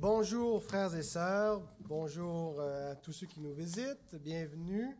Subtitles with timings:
[0.00, 4.96] Bonjour frères et sœurs, bonjour euh, à tous ceux qui nous visitent, bienvenue.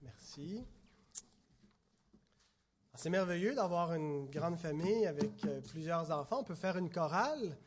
[0.00, 0.64] Merci.
[2.94, 6.38] C'est merveilleux d'avoir une grande famille avec euh, plusieurs enfants.
[6.40, 7.58] On peut faire une chorale.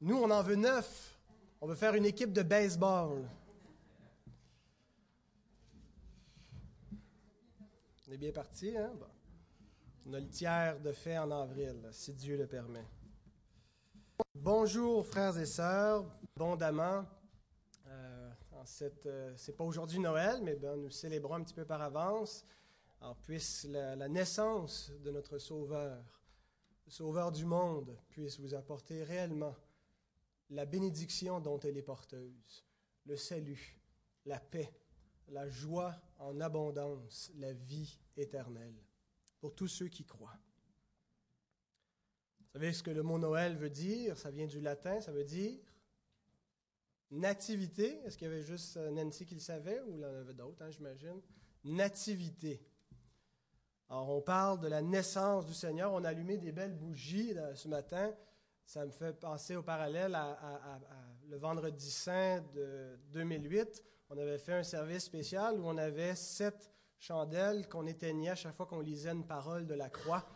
[0.00, 1.20] Nous, on en veut neuf.
[1.60, 3.28] On veut faire une équipe de baseball.
[8.08, 8.90] On est bien parti, hein?
[10.06, 12.86] On a le tiers de fait en avril, si Dieu le permet.
[14.40, 16.06] Bonjour frères et sœurs,
[16.36, 17.04] abondamment.
[17.88, 18.30] Euh,
[19.06, 22.46] euh, c'est pas aujourd'hui Noël, mais ben, nous célébrons un petit peu par avance.
[23.00, 26.04] Alors puisse la, la, naissance de notre Sauveur,
[26.86, 29.56] le Sauveur du monde, puisse vous apporter réellement
[30.50, 32.64] la bénédiction dont elle est porteuse,
[33.06, 33.80] le salut,
[34.24, 34.72] la paix,
[35.30, 38.84] la joie en abondance, la vie éternelle,
[39.40, 40.38] pour tous ceux qui croient.
[42.58, 44.18] Savez ce que le mot Noël veut dire?
[44.18, 45.60] Ça vient du latin, ça veut dire
[47.12, 48.00] nativité.
[48.04, 50.34] Est-ce qu'il y avait juste euh, Nancy qui le savait ou il y en avait
[50.34, 51.22] d'autres, hein, j'imagine?
[51.62, 52.60] Nativité.
[53.88, 55.92] Alors, on parle de la naissance du Seigneur.
[55.92, 58.12] On a allumé des belles bougies ce matin.
[58.64, 60.80] Ça me fait penser au parallèle à,
[61.28, 63.84] le vendredi saint de 2008.
[64.10, 68.56] On avait fait un service spécial où on avait sept chandelles qu'on éteignait à chaque
[68.56, 70.26] fois qu'on lisait une parole de la croix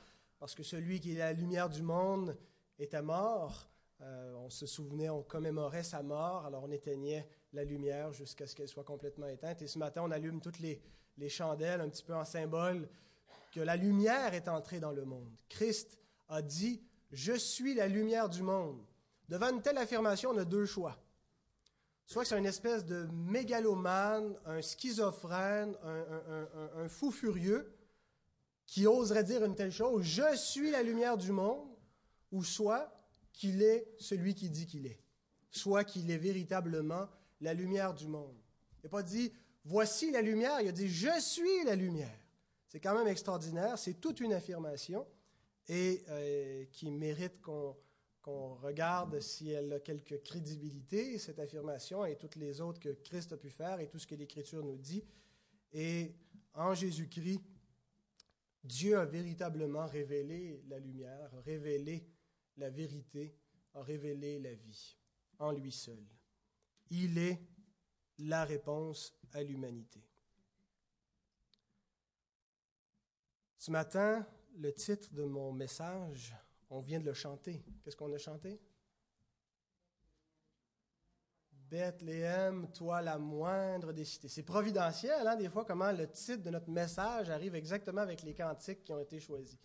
[0.43, 2.37] parce que celui qui est la lumière du monde
[2.77, 3.71] était mort.
[4.01, 8.57] Euh, on se souvenait, on commémorait sa mort, alors on éteignait la lumière jusqu'à ce
[8.57, 9.63] qu'elle soit complètement éteinte.
[9.63, 10.83] Et ce matin, on allume toutes les,
[11.17, 12.89] les chandelles, un petit peu en symbole
[13.53, 15.31] que la lumière est entrée dans le monde.
[15.49, 15.97] Christ
[16.29, 18.85] a dit, je suis la lumière du monde.
[19.29, 20.99] Devant une telle affirmation, on a deux choix.
[22.05, 27.73] Soit c'est une espèce de mégalomane, un schizophrène, un fou furieux,
[28.67, 31.69] qui oserait dire une telle chose, je suis la lumière du monde,
[32.31, 32.93] ou soit
[33.33, 35.01] qu'il est celui qui dit qu'il est,
[35.51, 37.09] soit qu'il est véritablement
[37.41, 38.37] la lumière du monde.
[38.79, 39.33] Il n'a pas dit,
[39.65, 42.19] voici la lumière, il a dit, je suis la lumière.
[42.69, 45.07] C'est quand même extraordinaire, c'est toute une affirmation
[45.69, 52.37] et euh, qui mérite qu'on regarde si elle a quelque crédibilité, cette affirmation et toutes
[52.37, 55.05] les autres que Christ a pu faire et tout ce que l'Écriture nous dit.
[55.73, 56.15] Et
[56.55, 57.41] en Jésus-Christ,
[58.65, 62.09] Dieu a véritablement révélé la lumière, révélé
[62.57, 63.37] la vérité,
[63.75, 64.97] a révélé la vie
[65.39, 66.05] en lui seul.
[66.91, 67.41] Il est
[68.19, 70.05] la réponse à l'humanité.
[73.59, 76.35] Ce matin, le titre de mon message,
[76.69, 77.65] on vient de le chanter.
[77.83, 78.61] Qu'est-ce qu'on a chanté?
[81.73, 84.29] Bethléem, toi la moindre des cités.
[84.29, 88.35] C'est providentiel, hein, des fois, comment le titre de notre message arrive exactement avec les
[88.35, 89.57] cantiques qui ont été choisis.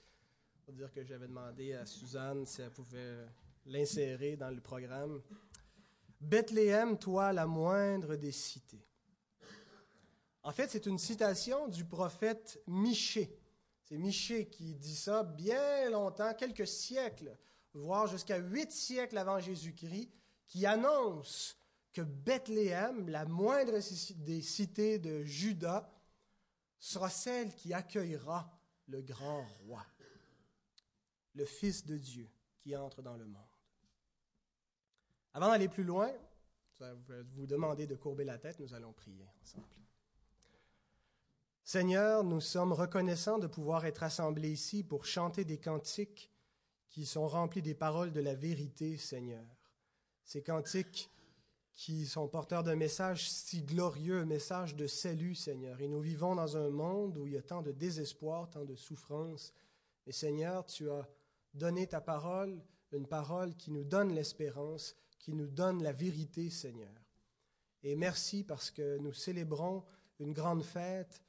[0.65, 3.27] Faut dire que j'avais demandé à Suzanne si elle pouvait
[3.65, 5.21] l'insérer dans le programme.
[6.21, 8.87] Bethléem, toi la moindre des cités.
[10.43, 13.37] En fait, c'est une citation du prophète Michée.
[13.83, 17.37] C'est Michée qui dit ça bien longtemps, quelques siècles,
[17.73, 20.09] voire jusqu'à huit siècles avant Jésus-Christ,
[20.47, 21.57] qui annonce
[21.97, 23.79] que Bethléem, la moindre
[24.17, 25.91] des cités de Juda,
[26.77, 29.83] sera celle qui accueillera le grand roi,
[31.33, 33.41] le Fils de Dieu qui entre dans le monde.
[35.33, 36.13] Avant d'aller plus loin,
[37.33, 39.65] vous demander de courber la tête, nous allons prier ensemble.
[41.63, 46.31] Seigneur, nous sommes reconnaissants de pouvoir être assemblés ici pour chanter des cantiques
[46.89, 49.47] qui sont remplis des paroles de la vérité, Seigneur.
[50.23, 51.09] Ces cantiques
[51.77, 55.79] qui sont porteurs d'un message si glorieux, un message de salut, Seigneur.
[55.79, 58.75] Et nous vivons dans un monde où il y a tant de désespoir, tant de
[58.75, 59.53] souffrance.
[60.07, 61.07] Et Seigneur, tu as
[61.53, 62.59] donné ta parole,
[62.91, 67.05] une parole qui nous donne l'espérance, qui nous donne la vérité, Seigneur.
[67.83, 69.85] Et merci parce que nous célébrons
[70.19, 71.21] une grande fête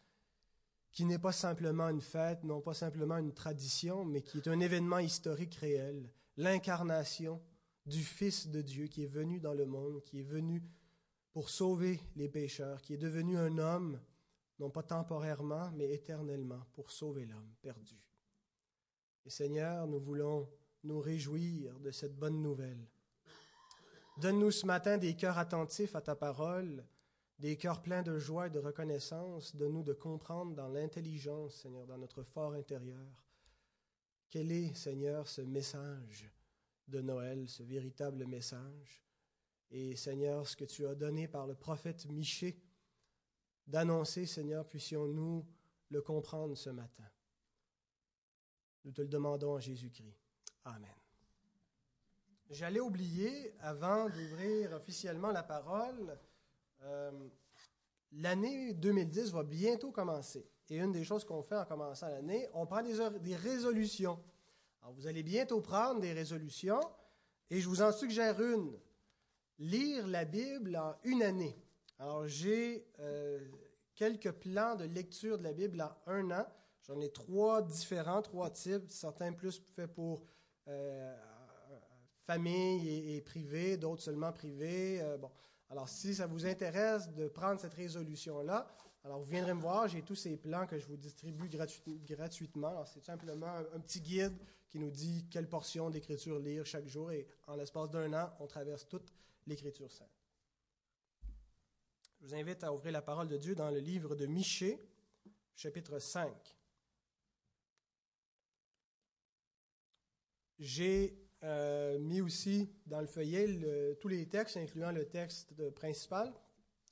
[0.93, 4.61] qui n'est pas simplement une fête, non pas simplement une tradition, mais qui est un
[4.61, 7.43] événement historique réel, l'incarnation
[7.89, 10.63] du Fils de Dieu qui est venu dans le monde, qui est venu
[11.33, 14.01] pour sauver les pécheurs, qui est devenu un homme,
[14.59, 17.99] non pas temporairement, mais éternellement, pour sauver l'homme perdu.
[19.25, 20.49] Et Seigneur, nous voulons
[20.85, 22.89] nous réjouir de cette bonne nouvelle.
[24.19, 26.85] Donne-nous ce matin des cœurs attentifs à ta parole,
[27.39, 29.55] des cœurs pleins de joie et de reconnaissance.
[29.55, 33.25] Donne-nous de comprendre dans l'intelligence, Seigneur, dans notre fort intérieur,
[34.29, 36.31] quel est, Seigneur, ce message
[36.89, 39.05] de Noël, ce véritable message.
[39.71, 42.59] Et Seigneur, ce que tu as donné par le prophète Michée,
[43.67, 45.47] d'annoncer, Seigneur, puissions-nous
[45.91, 47.05] le comprendre ce matin.
[48.85, 50.19] Nous te le demandons en Jésus-Christ.
[50.65, 50.95] Amen.
[52.51, 56.19] J'allais oublier, avant d'ouvrir officiellement la parole,
[56.83, 57.29] euh,
[58.13, 60.49] l'année 2010 va bientôt commencer.
[60.71, 64.19] Et une des choses qu'on fait en commençant l'année, on prend des, des résolutions.
[64.89, 66.81] Alors, vous allez bientôt prendre des résolutions,
[67.51, 68.73] et je vous en suggère une.
[69.59, 71.55] Lire la Bible en une année.
[71.99, 73.39] Alors, j'ai euh,
[73.95, 76.47] quelques plans de lecture de la Bible en un an.
[76.87, 80.25] J'en ai trois différents, trois types, certains plus faits pour
[80.69, 81.15] euh,
[82.27, 85.03] famille et, privé, d'autres seulement privés.
[85.03, 85.31] Euh, bon.
[85.69, 88.67] Alors, si ça vous intéresse de prendre cette résolution-là,
[89.05, 91.51] alors vous viendrez me voir, j'ai tous ces plans que je vous distribue
[92.07, 92.85] gratuitement.
[92.87, 94.37] c'est simplement un, petit guide
[94.69, 98.47] qui nous dit quelle portion d'écriture lire chaque jour et en l'espace d'un an, on
[98.47, 99.13] traverse toute
[99.47, 100.09] l'écriture sainte.
[102.21, 104.79] Je vous invite à ouvrir la parole de Dieu dans le livre de Michée,
[105.55, 106.33] chapitre 5.
[110.59, 116.35] J'ai euh, mis aussi dans le feuillet tous les textes, incluant le texte principal.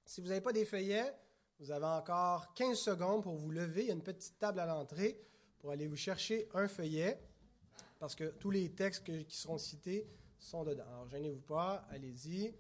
[0.05, 1.13] Si vous n'avez pas des feuillets,
[1.59, 3.83] vous avez encore 15 secondes pour vous lever.
[3.83, 5.21] Il y a une petite table à l'entrée
[5.59, 7.19] pour aller vous chercher un feuillet,
[7.99, 10.09] parce que tous les textes qui seront cités
[10.39, 10.85] sont dedans.
[10.87, 12.55] Alors, gênez-vous pas, allez-y.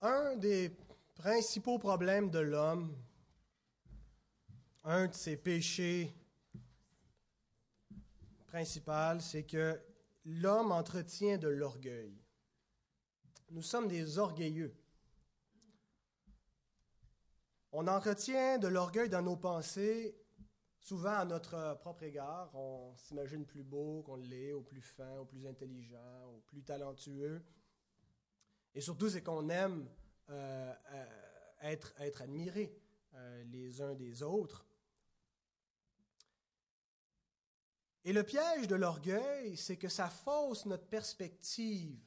[0.00, 0.70] Un des
[1.16, 2.96] principaux problèmes de l'homme,
[4.84, 6.14] un de ses péchés
[8.46, 9.80] principaux, c'est que
[10.24, 12.22] l'homme entretient de l'orgueil.
[13.50, 14.76] Nous sommes des orgueilleux.
[17.72, 20.16] On entretient de l'orgueil dans nos pensées,
[20.80, 22.54] souvent à notre propre égard.
[22.54, 27.42] On s'imagine plus beau qu'on l'est, ou plus fin, ou plus intelligent, ou plus talentueux.
[28.74, 29.88] Et surtout, c'est qu'on aime
[30.30, 31.06] euh, euh,
[31.62, 32.78] être, être admiré
[33.14, 34.67] euh, les uns des autres.
[38.08, 42.00] Et le piège de l'orgueil, c'est que ça fausse notre perspective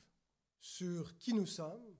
[0.60, 1.96] sur qui nous sommes,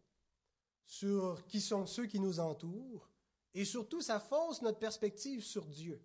[0.88, 3.08] sur qui sont ceux qui nous entourent,
[3.54, 6.02] et surtout, ça fausse notre perspective sur Dieu.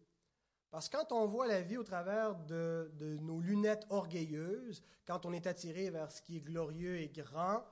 [0.70, 2.90] Parce que quand on voit la vie au travers de,
[3.22, 7.64] nos lunettes orgueilleuses, quand on est attiré vers ce qui est glorieux et grand,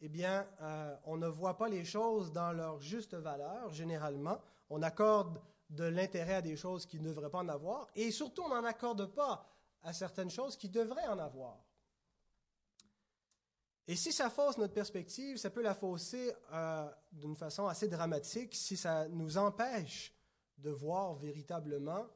[0.00, 4.40] eh bien, euh, on ne voit pas les choses dans leur juste valeur, généralement.
[4.70, 5.38] On accorde
[5.70, 8.64] de l'intérêt à des choses qui ne devraient pas en avoir, et surtout, on n'en
[8.64, 9.48] accorde pas
[9.82, 11.64] à certaines choses qui devraient en avoir.
[13.86, 18.54] Et si ça fausse notre perspective, ça peut la fausser euh, d'une façon assez dramatique
[18.54, 20.14] si ça nous empêche
[20.58, 22.06] de voir véritablement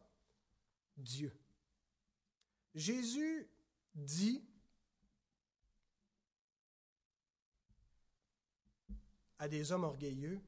[0.96, 1.32] Dieu.
[2.74, 3.48] Jésus
[3.94, 4.44] dit
[9.38, 10.40] à des hommes orgueilleux.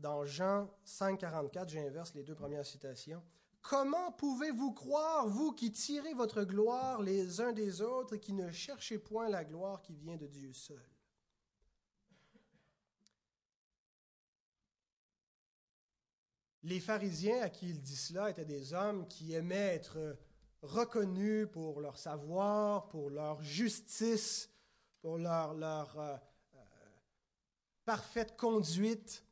[0.00, 3.22] Dans Jean 5, 44, j'inverse les deux premières citations.
[3.60, 8.50] Comment pouvez-vous croire, vous qui tirez votre gloire les uns des autres et qui ne
[8.50, 10.82] cherchez point la gloire qui vient de Dieu seul?
[16.62, 20.16] Les pharisiens à qui il dit cela étaient des hommes qui aimaient être
[20.62, 24.50] reconnus pour leur savoir, pour leur justice,
[25.02, 26.16] pour leur, leur, euh,
[27.84, 29.24] parfaite conduite.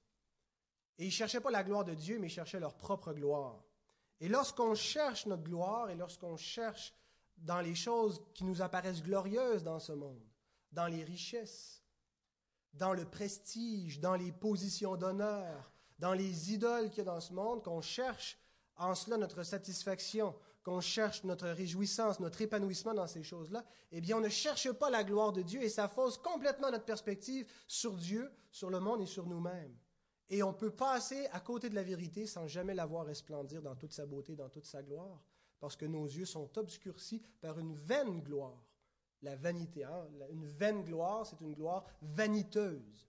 [0.98, 3.62] Et ils ne cherchaient pas la gloire de Dieu, mais ils cherchaient leur propre gloire.
[4.20, 6.92] Et lorsqu'on cherche notre gloire et lorsqu'on cherche
[7.36, 10.26] dans les choses qui nous apparaissent glorieuses dans ce monde,
[10.72, 11.84] dans les richesses,
[12.74, 17.32] dans le prestige, dans les positions d'honneur, dans les idoles qu'il y a dans ce
[17.32, 18.38] monde, qu'on cherche
[18.76, 24.18] en cela notre satisfaction, qu'on cherche notre réjouissance, notre épanouissement dans ces choses-là, eh bien,
[24.18, 27.96] on ne cherche pas la gloire de Dieu et ça fausse complètement notre perspective sur
[27.96, 29.74] Dieu, sur le monde et sur nous-mêmes.
[30.30, 33.74] Et on peut passer à côté de la vérité sans jamais la voir resplendir dans
[33.74, 35.22] toute sa beauté, dans toute sa gloire,
[35.58, 38.62] parce que nos yeux sont obscurcis par une vaine gloire.
[39.22, 40.06] La vanité, hein?
[40.30, 43.08] une vaine gloire, c'est une gloire vaniteuse.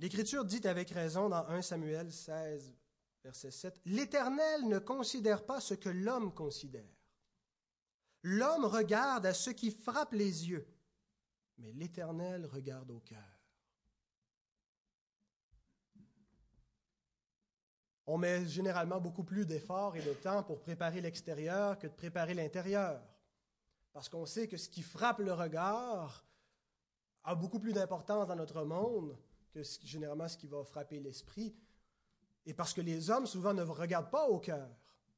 [0.00, 2.74] L'Écriture dit avec raison dans 1 Samuel 16,
[3.22, 6.82] verset 7, L'Éternel ne considère pas ce que l'homme considère.
[8.22, 10.66] L'homme regarde à ce qui frappe les yeux,
[11.58, 13.33] mais l'Éternel regarde au cœur.
[18.06, 22.34] On met généralement beaucoup plus d'efforts et de temps pour préparer l'extérieur que de préparer
[22.34, 23.02] l'intérieur.
[23.92, 26.26] Parce qu'on sait que ce qui frappe le regard
[27.22, 29.16] a beaucoup plus d'importance dans notre monde
[29.52, 31.56] que généralement ce qui va frapper l'esprit.
[32.44, 34.68] Et parce que les hommes souvent ne regardent pas au cœur,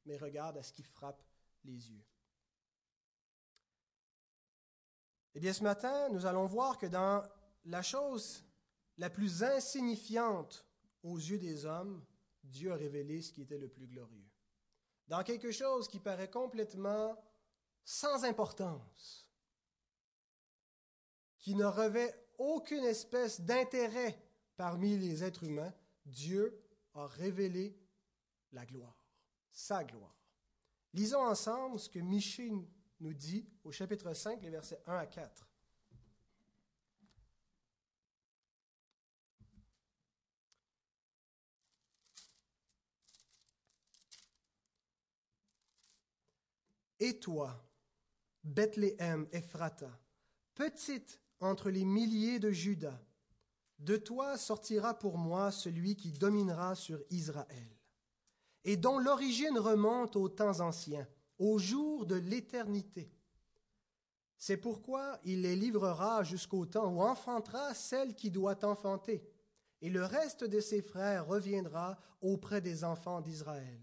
[0.04, 1.22] mais regardent à ce qui frappe
[1.64, 2.04] les yeux.
[5.34, 7.22] Eh bien, ce matin, nous allons voir que dans
[7.64, 8.44] la chose
[8.96, 10.64] la plus insignifiante
[11.02, 12.02] aux yeux des hommes,
[12.46, 14.28] Dieu a révélé ce qui était le plus glorieux.
[15.08, 17.16] Dans quelque chose qui paraît complètement
[17.84, 19.28] sans importance,
[21.38, 24.20] qui ne revêt aucune espèce d'intérêt
[24.56, 25.72] parmi les êtres humains,
[26.04, 26.60] Dieu
[26.94, 27.78] a révélé
[28.52, 28.96] la gloire,
[29.52, 30.16] sa gloire.
[30.92, 32.50] Lisons ensemble ce que Michée
[33.00, 35.46] nous dit au chapitre 5, les versets 1 à 4.
[46.98, 47.62] Et toi,
[48.42, 49.90] Bethléem Ephrata,
[50.54, 52.98] petite entre les milliers de Judas,
[53.78, 57.76] de toi sortira pour moi celui qui dominera sur Israël,
[58.64, 61.06] et dont l'origine remonte aux temps anciens,
[61.38, 63.12] au jour de l'éternité.
[64.38, 69.28] C'est pourquoi il les livrera jusqu'au temps où enfantera celle qui doit enfanter,
[69.82, 73.80] et le reste de ses frères reviendra auprès des enfants d'Israël.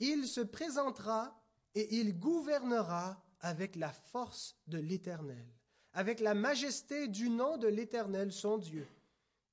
[0.00, 1.40] Il se présentera
[1.76, 5.46] et il gouvernera avec la force de l'Éternel,
[5.92, 8.88] avec la majesté du nom de l'Éternel son Dieu,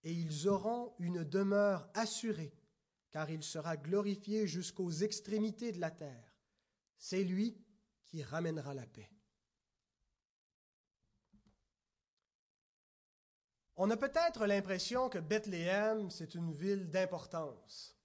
[0.05, 2.53] et ils auront une demeure assurée,
[3.11, 6.33] car il sera glorifié jusqu'aux extrémités de la terre.
[6.97, 7.57] C'est lui
[8.05, 9.09] qui ramènera la paix.
[13.75, 17.97] On a peut-être l'impression que Bethléem, c'est une ville d'importance,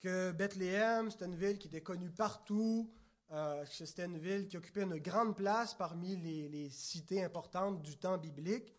[0.00, 2.92] que Bethléem, c'est une ville qui était connue partout,
[3.32, 8.18] euh, c'était une ville qui occupait une grande place parmi les, cités importantes du temps
[8.18, 8.74] biblique.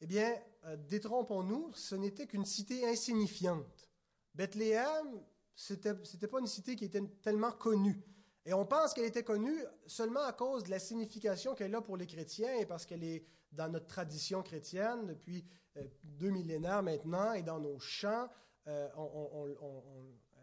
[0.00, 3.88] Eh bien, euh, détrompons-nous, ce n'était qu'une cité insignifiante.
[4.34, 5.22] Bethléem,
[5.54, 8.00] ce n'était pas une cité qui était tellement connue.
[8.46, 11.98] Et on pense qu'elle était connue seulement à cause de la signification qu'elle a pour
[11.98, 15.44] les chrétiens et parce qu'elle est dans notre tradition chrétienne depuis
[15.76, 18.28] euh, deux millénaires maintenant et dans nos chants,
[18.66, 18.90] elle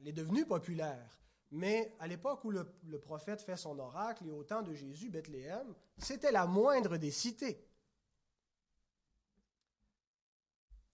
[0.05, 1.17] est devenue populaire.
[1.51, 2.65] Mais à l'époque où le,
[2.99, 7.65] prophète fait son oracle et au temps de Jésus, Bethléem, c'était la moindre des cités.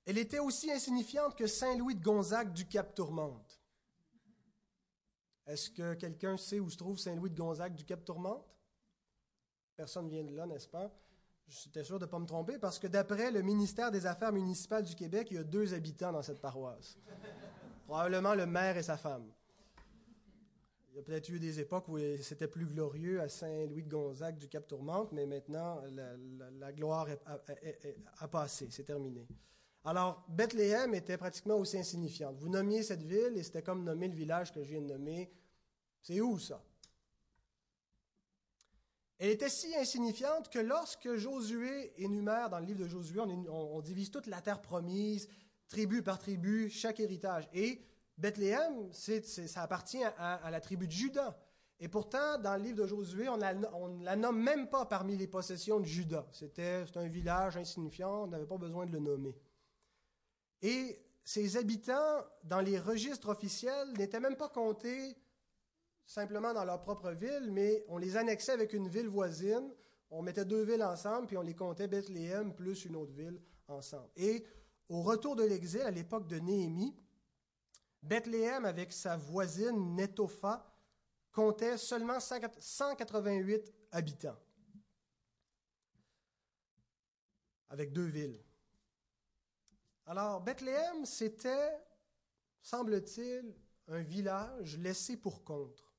[0.06, 3.62] Elle était aussi insignifiante que Saint-Louis de Gonzague du Cap Tourmente.
[5.48, 8.46] Est-ce que quelqu'un sait où se trouve Saint-Louis de Gonzague du Cap Tourmente?
[9.76, 10.94] Personne ne vient de là, n'est-ce pas?
[11.48, 14.84] J'étais sûr de ne pas me tromper parce que d'après le ministère des Affaires municipales
[14.84, 16.98] du Québec, il y a deux habitants dans cette paroisse.
[17.86, 19.30] Probablement le maire et sa femme.
[20.94, 24.38] Il y a peut-être eu des époques où c'était plus glorieux à Saint-Louis de Gonzague
[24.38, 25.82] du Cap Tourmente, mais maintenant,
[26.60, 29.28] la, gloire a, passé, c'est terminé.
[29.86, 32.38] Alors, Bethléem était pratiquement aussi insignifiante.
[32.38, 35.32] Vous nommiez cette ville et c'était comme nommer le village que je viens de nommer.
[36.04, 36.64] C'est où ça?
[39.18, 43.82] Elle était si insignifiante que lorsque Josué énumère dans le livre de Josué, on, on
[43.82, 45.28] divise toute la terre promise,
[45.70, 47.50] tribu par tribu, chaque héritage.
[47.52, 47.82] Et
[48.18, 51.38] Bethléem, ça appartient à, la tribu de Juda.
[51.80, 55.28] Et pourtant, dans le livre de Josué, on ne la nomme même pas parmi les
[55.28, 56.26] possessions de Juda.
[56.32, 59.36] C'était un village insignifiant, on n'avait pas besoin de le nommer.
[60.62, 65.18] Et ses habitants, dans les registres officiels, n'étaient même pas comptés
[66.06, 69.74] simplement dans leur propre ville, mais on les annexait avec une ville voisine.
[70.10, 74.10] On mettait deux villes ensemble, puis on les comptait Bethléem plus une autre ville ensemble.
[74.16, 74.46] Et
[74.90, 76.96] au retour de l'exil, à l'époque de Néhémie,
[78.04, 80.70] Bethléem, avec sa voisine Netopha,
[81.32, 84.38] comptait seulement 188 habitants,
[87.70, 88.44] avec deux villes.
[90.06, 91.80] Alors, Bethléem, c'était,
[92.62, 93.56] semble-t-il,
[93.88, 95.94] un village laissé pour contre,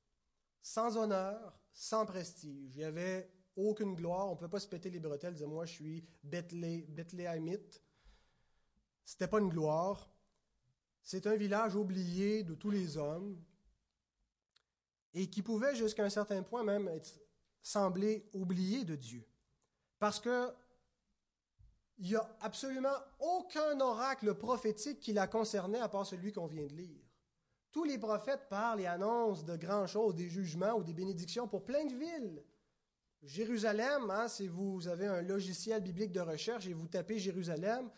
[0.61, 2.75] sans honneur, sans prestige.
[2.75, 4.27] Il n'y avait aucune gloire.
[4.27, 7.83] On ne peut pas se péter les bretelles, dire moi je suis Bethléemite.
[9.03, 10.14] Ce n'était pas une gloire.
[11.05, 13.39] C'est un village oublié de tous les hommes
[15.13, 16.89] et qui pouvait jusqu'à un certain point même
[17.61, 19.23] sembler oublié de Dieu.
[19.99, 20.51] Parce que
[21.99, 26.65] il n'y a absolument aucun oracle prophétique qui la concernait à part celui qu'on vient
[26.65, 27.03] de lire.
[27.71, 31.63] Tous les prophètes parlent et annoncent de grandes choses, des jugements ou des bénédictions pour
[31.63, 32.43] plein de villes.
[33.21, 37.89] Jérusalem, hein, si vous avez un logiciel biblique de recherche et vous tapez Jérusalem,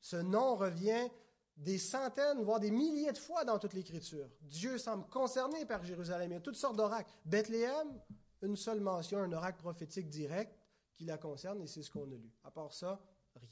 [0.00, 1.10] ce nom revient
[1.56, 4.28] des centaines, voire des milliers de fois dans toute l'Écriture.
[4.40, 6.30] Dieu semble concerné par Jérusalem.
[6.30, 7.10] Il y a toutes sortes d'oracles.
[7.24, 8.00] Bethléem,
[8.42, 10.58] une seule mention, un oracle prophétique direct
[10.94, 12.30] qui la concerne, et c'est ce qu'on a lu.
[12.44, 13.00] À part ça,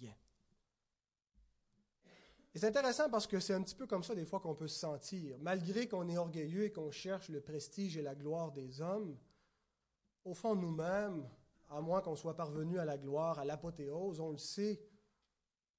[0.01, 0.15] rien.
[2.53, 4.67] Et c'est intéressant parce que c'est un petit peu comme ça des fois qu'on peut
[4.67, 5.37] se sentir.
[5.39, 9.17] Malgré qu'on est orgueilleux et qu'on cherche le prestige et la gloire des hommes,
[10.25, 11.29] au fond nous-mêmes,
[11.69, 14.83] à moins qu'on soit parvenu à la gloire, à l'apothéose, on le sait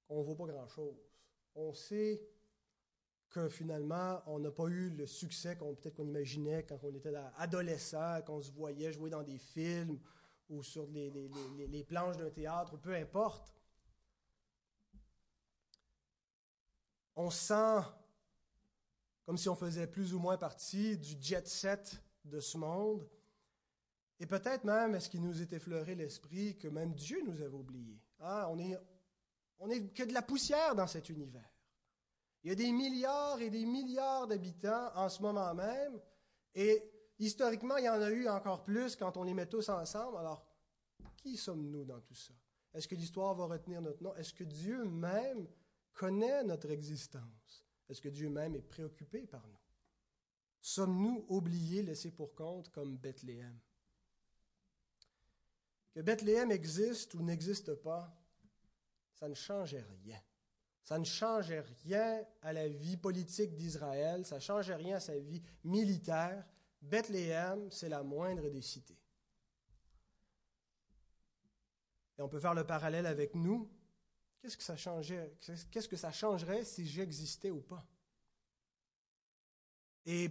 [0.08, 1.11] qu'on ne vaut pas grand-chose.
[1.54, 2.22] On sait
[3.30, 7.14] que finalement, on n'a pas eu le succès qu'on peut-être qu'on imaginait quand on était
[7.36, 9.98] adolescent, qu'on se voyait jouer dans des films
[10.48, 13.54] ou sur les, les planches d'un théâtre, peu importe.
[17.16, 17.80] On sent
[19.24, 23.08] comme si on faisait plus ou moins partie du jet set de ce monde.
[24.20, 28.00] Et peut-être même, est-ce qu'il nous est effleuré l'esprit que même Dieu nous avait oubliés?
[28.20, 28.78] Ah, on est,
[29.62, 31.48] on est que de la poussière dans cet univers.
[32.42, 36.00] Il y a des milliards et des milliards d'habitants en ce moment même,
[36.54, 36.82] et
[37.20, 40.18] historiquement, il y en a eu encore plus quand on les met tous ensemble.
[40.18, 40.44] Alors,
[41.16, 42.34] qui sommes-nous dans tout ça?
[42.74, 44.14] Est-ce que l'histoire va retenir notre nom?
[44.16, 45.46] Est-ce que Dieu même
[45.92, 47.64] connaît notre existence?
[47.88, 49.60] Est-ce que Dieu même est préoccupé par nous?
[50.60, 53.60] Sommes-nous oubliés, laissés pour compte comme Bethléem?
[55.92, 58.12] Que Bethléem existe ou n'existe pas,
[59.22, 60.20] ça ne changeait rien.
[60.82, 65.16] Ça ne changeait rien à la vie politique d'Israël, ça ne changeait rien à sa
[65.16, 66.44] vie militaire.
[66.80, 68.98] Bethléem, c'est la moindre des cités.
[72.18, 73.70] Et on peut faire le parallèle avec nous.
[74.40, 74.74] Qu'est-ce que ça?
[75.70, 77.86] Qu'est-ce que ça changerait si j'existais ou pas?
[80.04, 80.30] Et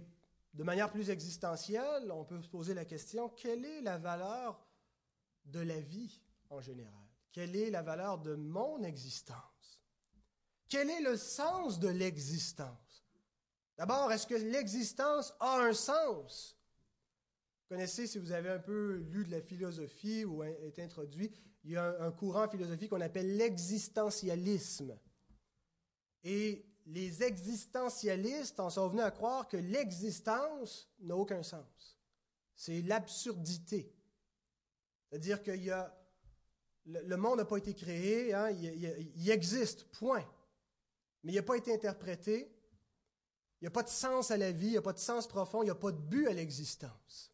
[0.54, 4.68] de manière plus existentielle, on peut se poser la question, quelle est la valeur
[5.46, 6.20] de la vie
[6.50, 7.01] en général?
[7.32, 9.82] Quelle est la valeur de mon existence?
[10.68, 13.06] Quel est le sens de l'existence?
[13.78, 16.58] D'abord, est-ce que l'existence a un sens?
[17.62, 21.32] Vous connaissez, si vous avez un peu lu de la philosophie ou été introduit,
[21.64, 24.98] il y a un, courant philosophique qu'on appelle l'existentialisme.
[26.24, 31.98] Et les existentialistes en sont venus à croire que l'existence n'a aucun sens.
[32.56, 33.94] C'est l'absurdité.
[35.10, 35.52] C'est-à-dire que
[36.86, 40.26] le, monde n'a pas été créé, hein, il, existe, point.
[41.24, 42.52] Mais il n'a pas été interprété.
[43.60, 45.28] Il n'y a pas de sens à la vie, il n'y a pas de sens
[45.28, 47.32] profond, il n'y a pas de but à l'existence.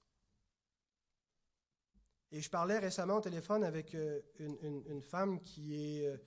[2.32, 6.17] Et je parlais récemment au téléphone avec euh, une, femme qui est euh,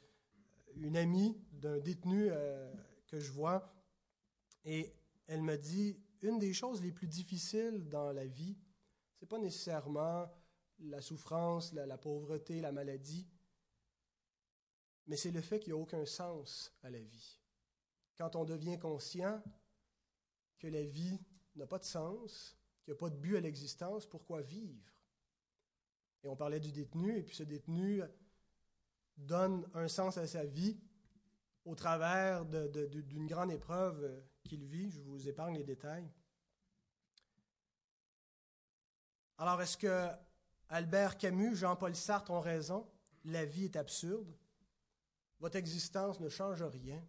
[0.76, 2.72] une amie d'un détenu euh,
[3.06, 3.74] que je vois,
[4.64, 4.94] et
[5.26, 8.56] elle me dit, une des choses les plus difficiles dans la vie,
[9.12, 10.30] ce n'est pas nécessairement
[10.80, 13.26] la souffrance, la, pauvreté, la maladie,
[15.06, 17.40] mais c'est le fait qu'il n'y a aucun sens à la vie.
[18.16, 19.42] Quand on devient conscient
[20.58, 21.18] que la vie
[21.56, 24.92] n'a pas de sens, qu'il n'y a pas de but à l'existence, pourquoi vivre?
[26.22, 28.02] Et on parlait du détenu, et puis ce détenu
[29.16, 30.78] donne un sens à sa vie
[31.64, 34.90] au travers d'une grande épreuve qu'il vit.
[34.90, 36.10] Je vous épargne les détails.
[39.38, 40.10] Alors, est-ce que
[40.70, 42.88] Albert Camus, Jean-Paul Sartre ont raison?
[43.24, 44.32] La vie est absurde.
[45.40, 47.04] Votre existence ne change rien.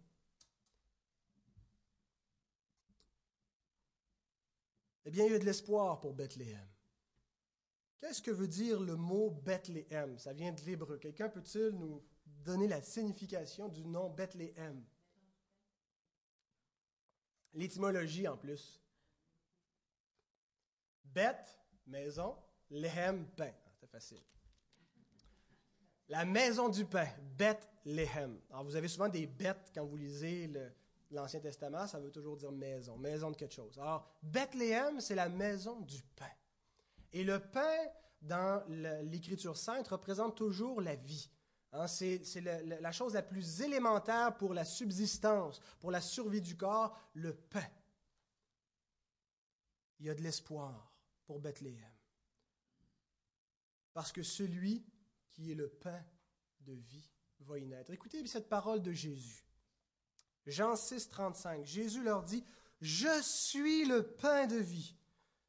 [5.04, 6.68] Eh bien, il y a de l'espoir pour Bethléem.
[8.00, 10.18] Qu'est-ce que veut dire le mot Bethléem?
[10.18, 10.98] Ça vient de l'hébreu.
[10.98, 14.84] Quelqu'un peut-il nous donner la signification du nom Bethléem?
[17.54, 18.82] L'étymologie en plus.
[21.04, 22.36] Beth, maison,
[22.72, 23.52] Lehem, pain.
[23.66, 24.22] Ah, c'est facile.
[26.08, 27.06] La maison du pain,
[27.36, 28.40] Bethléem.
[28.50, 30.50] Alors vous avez souvent des bêtes quand vous lisez
[31.10, 33.78] l'Ancien Testament, ça veut toujours dire maison, maison de quelque chose.
[33.78, 36.30] Alors Bethléem, c'est la maison du pain.
[37.12, 37.76] Et le pain,
[38.22, 38.62] dans
[39.02, 41.30] l'Écriture sainte, représente toujours la vie.
[41.72, 46.98] Hein, c'est la, chose la plus élémentaire pour la subsistance, pour la survie du corps,
[47.14, 47.66] le pain.
[50.00, 50.92] Il y a de l'espoir
[51.26, 51.92] pour Bethléem.
[53.92, 54.84] Parce que celui
[55.30, 56.04] qui est le pain
[56.60, 57.90] de vie va y naître.
[57.90, 59.44] Écoutez cette parole de Jésus.
[60.46, 61.64] Jean 6, 35.
[61.64, 62.44] Jésus leur dit,
[62.80, 64.96] Je suis le pain de vie.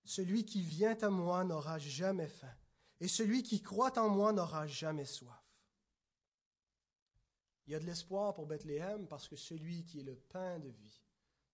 [0.05, 2.53] Celui qui vient à moi n'aura jamais faim,
[2.99, 5.43] et celui qui croit en moi n'aura jamais soif.
[7.65, 10.67] Il y a de l'espoir pour Bethléem parce que celui qui est le pain de
[10.67, 11.01] vie,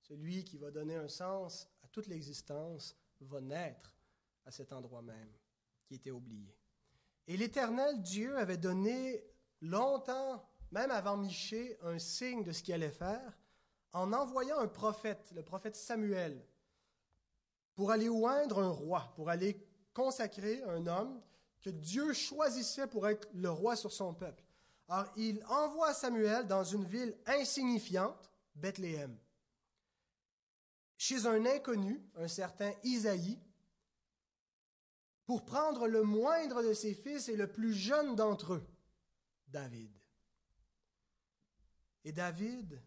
[0.01, 3.95] celui qui va donner un sens à toute l'existence, va naître
[4.45, 5.31] à cet endroit même
[5.85, 6.57] qui était oublié.
[7.29, 9.23] Et l'Éternel Dieu avait donné
[9.61, 13.37] longtemps, même avant Michée, un signe de ce qu'il allait faire
[13.93, 16.43] en envoyant un prophète, le prophète Samuel,
[17.75, 19.63] pour aller oindre un roi, pour aller
[19.93, 21.21] consacrer un homme
[21.61, 24.43] que Dieu choisissait pour être le roi sur son peuple.
[24.87, 29.15] Alors, il envoie Samuel dans une ville insignifiante, Bethléem,
[30.97, 33.39] chez un inconnu, un certain Isaïe,
[35.29, 38.67] pour prendre le moindre de ses fils et le plus jeune d'entre eux,
[39.49, 39.95] David.
[42.03, 42.81] Et David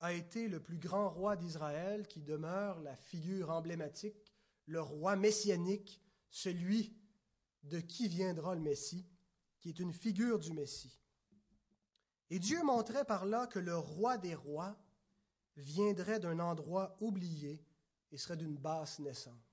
[0.00, 6.00] a été le plus grand roi d'Israël qui demeure la figure emblématique, le roi messianique,
[6.30, 6.96] celui
[7.64, 9.06] de qui viendra le Messie,
[9.60, 10.98] qui est une figure du Messie.
[12.30, 14.74] Et Dieu montrait par là que le roi des rois
[15.58, 17.62] viendrait d'un endroit oublié
[18.10, 19.47] et serait d'une basse naissance.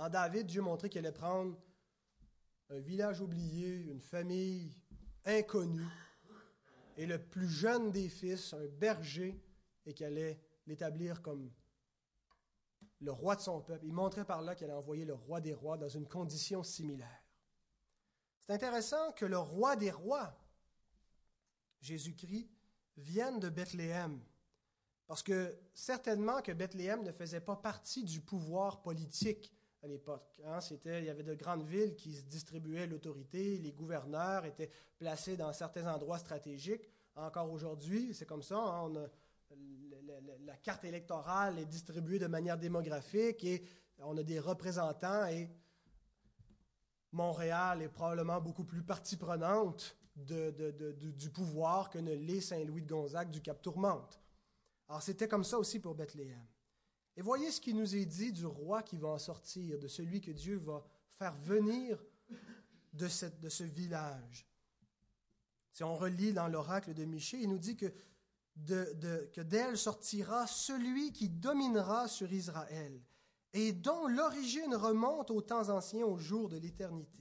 [0.00, 1.54] En David, Dieu montrait qu'il allait prendre
[2.70, 4.74] un village oublié, une famille
[5.26, 5.86] inconnue,
[6.96, 9.38] et le plus jeune des fils, un berger,
[9.84, 11.52] et qu'il allait l'établir comme
[13.00, 13.84] le roi de son peuple.
[13.84, 17.22] Il montrait par là qu'il allait envoyer le roi des rois dans une condition similaire.
[18.46, 20.34] C'est intéressant que le roi des rois,
[21.82, 22.48] Jésus-Christ,
[22.96, 24.18] vienne de Bethléem.
[25.06, 30.26] Parce que certainement que Bethléem ne faisait pas partie du pouvoir politique à l'époque.
[30.44, 30.58] Hein.
[30.84, 35.52] il y avait de grandes villes qui se distribuaient l'autorité, les gouverneurs étaient placés dans
[35.52, 36.88] certains endroits stratégiques.
[37.16, 38.58] Encore aujourd'hui, c'est comme ça.
[38.58, 38.92] Hein.
[40.44, 43.64] la, carte électorale est distribuée de manière démographique et
[43.98, 45.50] on a des représentants et
[47.12, 53.30] Montréal est probablement beaucoup plus partie prenante du pouvoir que ne l'est Saint-Louis de Gonzague
[53.30, 54.20] du Cap Tourmente.
[54.88, 56.44] Alors c'était comme ça aussi pour Bethléem.
[57.16, 60.20] Et voyez ce qui nous est dit du roi qui va en sortir, de celui
[60.20, 62.02] que Dieu va faire venir
[62.92, 63.08] de,
[63.40, 64.46] de ce village.
[65.72, 67.92] Si on relit dans l'oracle de Michée, il nous dit que,
[68.66, 73.00] que d'elle sortira celui qui dominera sur Israël
[73.52, 77.18] et dont l'origine remonte aux temps anciens, aux jours de l'éternité.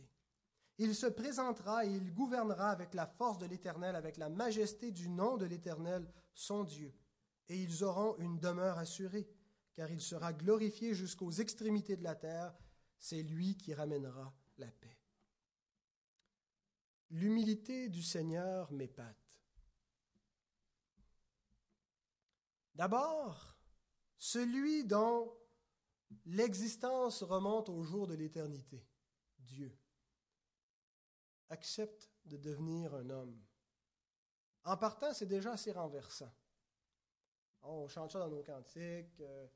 [0.78, 5.10] Il se présentera et il gouvernera avec la force de l'Éternel, avec la majesté du
[5.10, 6.94] nom de l'Éternel, son Dieu.
[7.50, 9.28] Et ils auront une demeure assurée,
[9.80, 12.54] car il sera glorifié jusqu'aux extrémités de la terre.
[12.98, 15.00] C'est lui qui ramènera la paix.
[17.12, 19.42] L'humilité du Seigneur m'épate.
[22.76, 23.56] D'abord,
[24.18, 25.34] celui dont
[26.26, 28.86] l'existence remonte au jour de l'éternité,
[29.38, 29.80] Dieu
[31.48, 33.42] accepte de devenir un homme.
[34.66, 36.36] En partant, c'est déjà assez renversant.
[37.62, 39.22] On chante ça dans nos cantiques.
[39.22, 39.48] Euh,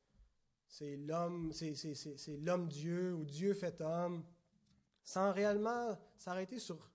[0.74, 4.26] c'est l'homme, c'est l'homme Dieu ou Dieu fait homme,
[5.04, 6.90] sans réellement s'arrêter sur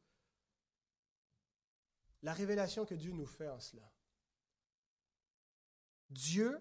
[2.25, 3.89] la révélation que Dieu nous fait en cela.
[6.11, 6.59] Dieu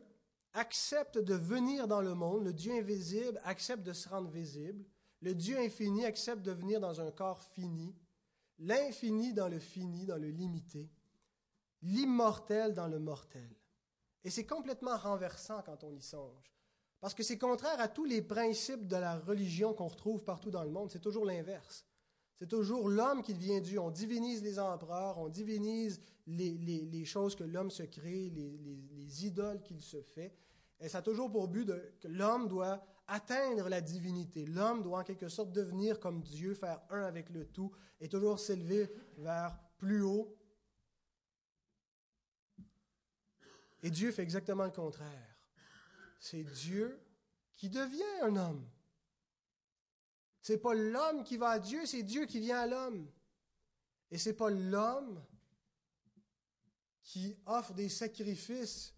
[0.53, 4.85] accepte de venir dans le monde, le Dieu invisible accepte de se rendre visible,
[5.21, 7.95] le Dieu infini accepte de venir dans un corps fini,
[8.59, 10.87] l'infini dans le fini, dans le limité,
[11.81, 13.49] l'immortel dans le mortel.
[14.23, 16.56] Et c'est complètement renversant quand on y songe.
[16.99, 20.63] Parce que c'est contraire à tous les principes de la religion qu'on retrouve partout dans
[20.63, 20.91] le monde.
[20.91, 21.85] C'est toujours l'inverse.
[22.35, 23.79] C'est toujours l'homme qui devient Dieu.
[23.79, 29.81] On divinise les empereurs, on divinise les, choses que l'homme se crée, les, idoles qu'il
[29.81, 30.33] se fait.
[30.79, 34.45] Et ça a toujours pour but que l'homme doit atteindre la divinité.
[34.45, 38.39] L'homme doit en quelque sorte devenir comme Dieu, faire un avec le tout, et toujours
[38.39, 40.35] s'élever vers plus haut.
[43.81, 45.36] Et Dieu fait exactement le contraire.
[46.19, 46.99] C'est Dieu
[47.55, 48.67] qui devient un homme.
[50.41, 53.11] C'est pas l'homme qui va à Dieu, c'est Dieu qui vient à l'homme.
[54.11, 55.23] Et c'est pas l'homme
[57.01, 58.93] qui offre des sacrifices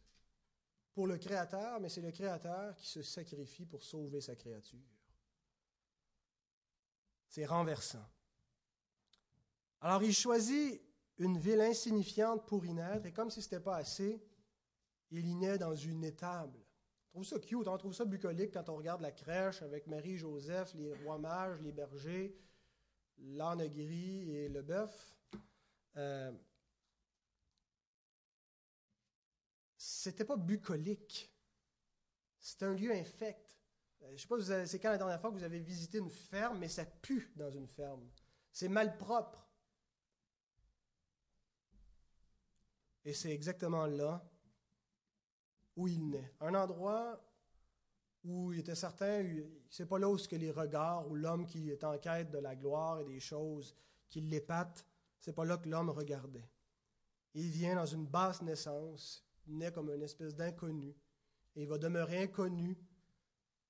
[0.93, 4.85] pour le Créateur, mais c'est le Créateur qui se sacrifie pour sauver sa créature.
[7.27, 8.05] C'est renversant.
[9.81, 10.81] Alors il choisit
[11.17, 14.21] une ville insignifiante pour y naître, et comme si ce n'était pas assez,
[15.11, 16.59] il y naît dans une étable.
[17.09, 20.93] Trouve ça cute, on trouve ça bucolique quand on regarde la crèche avec Marie-Joseph, les
[20.93, 22.37] rois mages, les bergers,
[23.17, 25.17] l'âne gris et le bœuf.
[25.97, 26.31] Euh,
[29.75, 31.35] c'était pas bucolique.
[32.39, 33.57] C'était un lieu infect.
[34.03, 36.59] Euh, je sais pas, c'est quand la dernière fois que vous avez visité une ferme,
[36.59, 38.07] mais ça pue dans une ferme.
[38.51, 39.49] C'est malpropre.
[43.03, 44.23] Et c'est exactement là
[45.79, 46.33] où il naît.
[46.41, 47.23] Un endroit
[48.25, 49.25] où il était certain,
[49.69, 52.53] c'est pas là où que les regards, ou l'homme qui est en quête de la
[52.53, 53.73] gloire et des choses
[54.09, 54.85] qui l'épatent,
[55.17, 56.49] c'est pas là que l'homme regardait.
[57.33, 60.93] Il vient dans une basse naissance, naît comme une espèce d'inconnu
[61.55, 62.77] et il va demeurer inconnu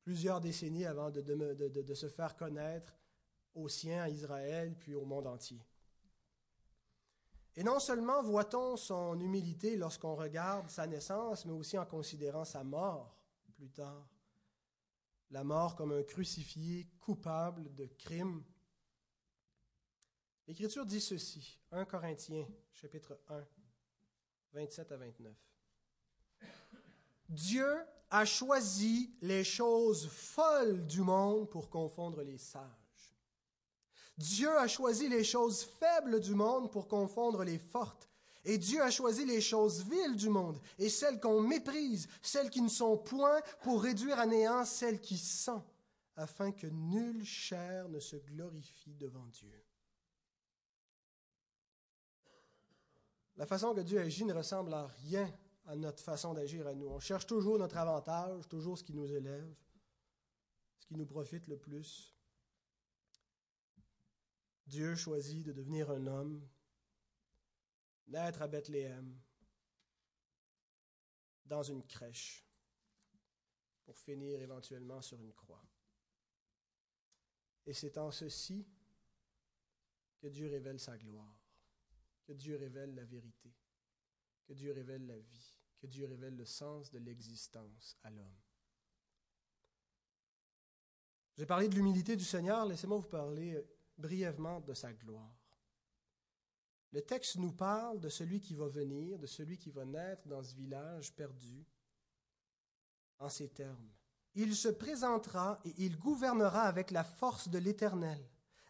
[0.02, 2.98] plusieurs décennies avant de, de, se faire connaître
[3.54, 5.64] aux siens, à Israël, puis au monde entier.
[7.60, 12.64] Et non seulement voit-on son humilité lorsqu'on regarde sa naissance, mais aussi en considérant sa
[12.64, 13.14] mort
[13.54, 14.08] plus tard.
[15.32, 18.46] la mort comme un crucifié coupable de crime.
[20.48, 23.46] L'Écriture dit ceci, 1 Corinthiens, chapitre 1,
[24.54, 25.36] 27 à 29.
[27.28, 27.78] Dieu
[28.10, 32.79] a choisi les choses folles du monde pour confondre les sages.
[34.20, 38.10] Dieu a choisi les choses faibles du monde pour confondre les fortes.
[38.44, 42.62] Et Dieu a choisi les choses viles du monde et celles qu'on méprise, celles qui
[42.62, 45.64] ne sont point, pour réduire à néant celles qui sont,
[46.18, 49.64] afin que nulle chair ne se glorifie devant Dieu.
[53.38, 55.34] La façon que Dieu agit ne ressemble à rien
[55.66, 56.88] à notre façon d'agir à nous.
[56.88, 59.54] On cherche toujours notre avantage, toujours ce qui nous élève,
[60.80, 62.19] ce qui nous profite le plus.
[64.70, 66.48] Dieu choisit de devenir un homme,
[68.06, 69.20] naître à Bethléem,
[71.44, 72.46] dans une crèche,
[73.84, 75.68] pour finir éventuellement sur une croix.
[77.66, 78.68] Et c'est en ceci
[80.20, 81.36] que Dieu révèle sa gloire,
[82.26, 83.52] que Dieu révèle la vérité,
[84.46, 88.40] que Dieu révèle la vie, que Dieu révèle le sens de l'existence à l'homme.
[91.36, 93.66] J'ai parlé de l'humilité du Seigneur, laissez-moi vous parler
[94.00, 95.36] brièvement de sa gloire.
[96.92, 100.42] Le texte nous parle de celui qui va venir, de celui qui va naître dans
[100.42, 101.68] ce village perdu,
[103.20, 103.92] en ces termes.
[104.34, 108.20] Il se présentera et il gouvernera avec la force de l'Éternel,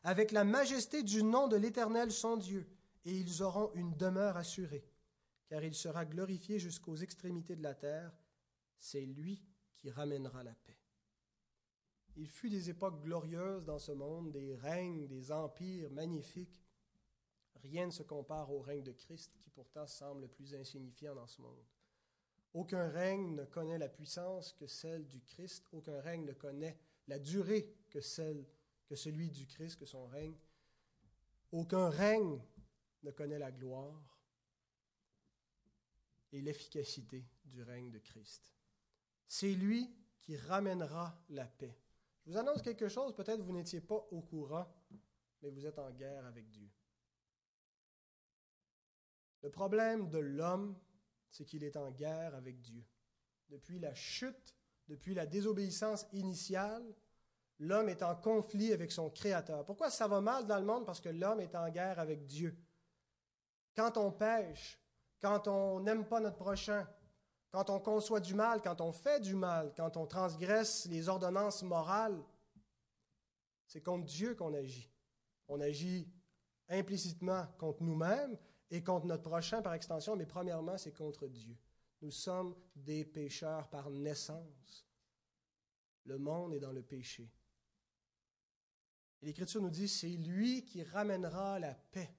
[0.04, 2.68] avec la majesté du nom de l'Éternel son Dieu,
[3.06, 4.86] et ils auront une demeure assurée,
[5.48, 8.12] car il sera glorifié jusqu'aux extrémités de la terre.
[8.78, 9.42] C'est lui
[9.78, 10.79] qui ramènera la paix.
[12.16, 16.64] Il fut des époques glorieuses dans ce monde, des règnes, des empires magnifiques.
[17.56, 21.28] Rien ne se compare au règne de Christ qui pourtant semble le plus insignifiant dans
[21.28, 21.66] ce monde.
[22.54, 27.20] Aucun règne ne connaît la puissance que celle du Christ, aucun règne ne connaît la
[27.20, 28.46] durée que, celle,
[28.88, 30.38] que celui du Christ, que son règne.
[31.52, 32.42] Aucun règne
[33.04, 34.20] ne connaît la gloire
[36.32, 38.54] et l'efficacité du règne de Christ.
[39.28, 41.78] C'est lui qui ramènera la paix.
[42.30, 44.72] Vous annonce quelque chose, peut-être vous n'étiez pas au courant,
[45.42, 46.70] mais vous êtes en guerre avec Dieu.
[49.42, 50.78] Le problème de l'homme,
[51.32, 52.86] c'est qu'il est en guerre avec Dieu.
[53.48, 54.56] Depuis la chute,
[54.88, 56.94] depuis la désobéissance initiale,
[57.58, 59.66] l'homme est en conflit avec son Créateur.
[59.66, 60.86] Pourquoi ça va mal dans le monde?
[60.86, 62.56] Parce que l'homme est en guerre avec Dieu.
[63.76, 64.80] Quand on pêche,
[65.20, 66.88] quand on n'aime pas notre prochain,
[67.52, 71.64] quand on conçoit du mal, quand on fait du mal, quand on transgresse les ordonnances
[71.64, 72.24] morales,
[73.66, 74.92] c'est contre Dieu qu'on agit.
[75.48, 76.08] On agit
[76.70, 78.38] implicitement contre nous-mêmes
[78.70, 81.58] et contre notre prochain par extension, mais premièrement, c'est contre Dieu.
[82.02, 84.88] Nous sommes des pécheurs par naissance.
[86.06, 87.32] Le monde est dans le péché.
[89.22, 92.16] L'Écriture nous dit, c'est lui qui ramènera la paix.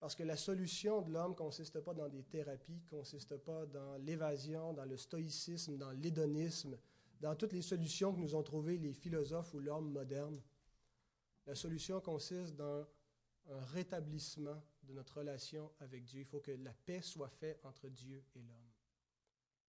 [0.00, 3.66] Parce que la solution de l'homme ne consiste pas dans des thérapies, ne consiste pas
[3.66, 6.78] dans l'évasion, dans le stoïcisme, dans l'hédonisme,
[7.20, 10.40] dans toutes les solutions que nous ont trouvées les philosophes ou l'homme moderne.
[11.46, 12.86] La solution consiste dans
[13.50, 16.20] un rétablissement de notre relation avec Dieu.
[16.20, 18.70] Il faut que la paix soit faite entre Dieu et l'homme.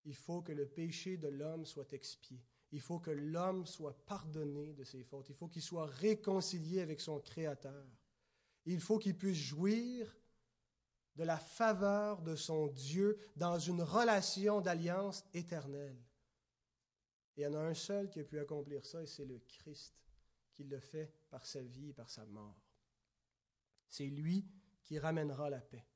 [0.04, 2.40] Il faut que le péché de l'homme soit expié.
[2.72, 5.28] Il faut que l'homme soit pardonné de ses fautes.
[5.30, 7.86] Il faut qu'il soit réconcilié avec son Créateur.
[8.70, 10.14] Il faut qu'il puisse jouir
[11.16, 15.96] de la faveur de son Dieu dans une relation d'alliance éternelle.
[17.34, 19.38] Et il y en a un seul qui a pu accomplir ça, et c'est le
[19.38, 19.94] Christ,
[20.52, 22.60] qui le fait par sa vie et par sa mort.
[23.88, 24.46] C'est lui
[24.82, 25.86] qui ramènera la paix.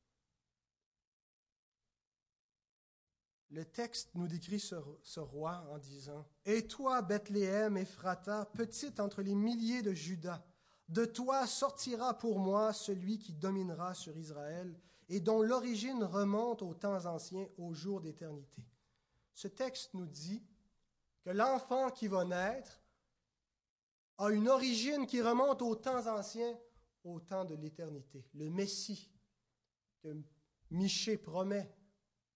[3.50, 9.20] Le texte nous décrit ce, ce, roi en disant Et toi, Bethléem, Ephrata, petite entre
[9.20, 10.42] les milliers de Judas,
[10.92, 14.78] de toi sortira pour moi celui qui dominera sur Israël
[15.08, 18.62] et dont l'origine remonte aux temps anciens, aux jours d'éternité.
[19.32, 20.42] Ce texte nous dit
[21.22, 22.82] que l'enfant qui va naître
[24.18, 26.58] a une origine qui remonte aux temps anciens,
[27.04, 28.26] au temps de l'éternité.
[28.34, 29.10] Le Messie
[30.02, 30.14] que
[30.70, 31.74] Michée promet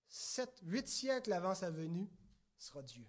[0.09, 2.09] sept, huit siècles avant sa venue
[2.59, 3.07] sera Dieu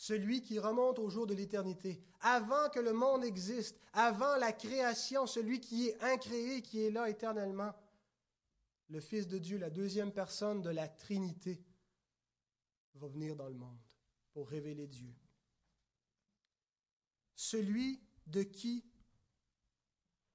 [0.00, 5.26] celui qui remonte au jour de l'éternité, avant que le monde existe, avant la création,
[5.26, 7.74] celui qui est incréé, qui est là éternellement,
[8.88, 11.62] le Fils de Dieu, la deuxième personne de la Trinité,
[12.94, 13.78] va venir dans le monde
[14.32, 15.14] pour révéler Dieu.
[17.34, 18.82] Celui de qui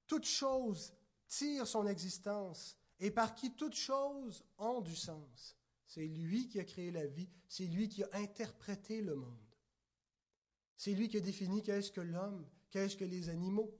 [0.06, 0.94] toute chose
[1.26, 5.56] tire son existence et par qui toutes choses ont du sens.
[5.86, 7.28] C'est lui qui a créé la vie.
[7.48, 9.45] C'est lui qui a interprété le monde.
[10.76, 13.74] C'est lui qui a défini qu'est-ce que l'homme, qu'est-ce que les animaux.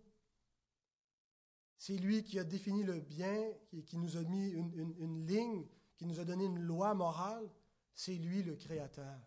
[1.78, 3.52] C'est lui qui a défini le bien,
[3.84, 7.50] qui, nous a mis une ligne, qui nous a donné une loi morale.
[7.94, 9.20] C'est lui le Créateur.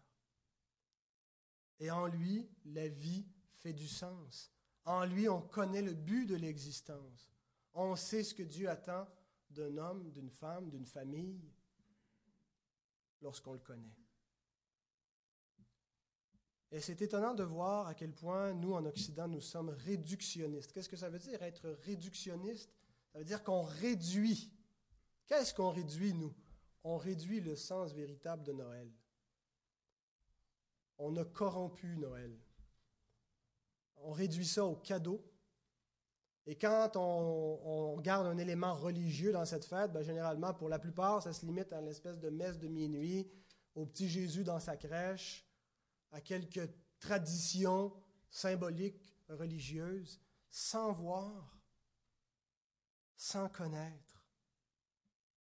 [1.79, 4.51] Et en lui, la vie fait du sens.
[4.85, 7.31] En lui, on connaît le but de l'existence.
[7.73, 9.07] On sait ce que Dieu attend
[9.49, 11.39] d'un homme, d'une femme, d'une famille,
[13.21, 13.95] lorsqu'on le connaît.
[16.71, 20.71] Et c'est étonnant de voir à quel point nous, en Occident, nous sommes réductionnistes.
[20.71, 22.69] Qu'est-ce que ça veut dire être réductionniste?
[23.11, 24.51] Ça veut dire qu'on réduit.
[25.25, 26.33] Qu'est-ce qu'on réduit, nous?
[26.83, 28.91] On réduit le sens véritable de Noël.
[30.99, 32.37] On a corrompu Noël.
[33.97, 35.25] On réduit ça au cadeau.
[36.45, 41.21] Et quand on, garde un élément religieux dans cette fête, ben, généralement, pour la plupart,
[41.21, 43.29] ça se limite à l'espèce de messe de minuit,
[43.75, 45.48] au petit Jésus dans sa crèche,
[46.11, 46.69] à quelques
[46.99, 47.93] traditions
[48.29, 50.19] symboliques religieuses,
[50.49, 51.57] sans voir,
[53.15, 54.25] sans connaître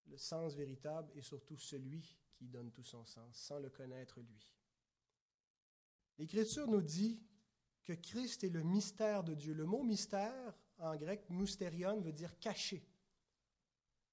[0.06, 4.54] le sens véritable et surtout celui qui donne tout son sens, sans le connaître lui.
[6.18, 7.20] L'Écriture nous dit
[7.84, 9.54] que Christ est le mystère de Dieu.
[9.54, 12.86] Le mot mystère, en grec, mystérion, veut dire caché.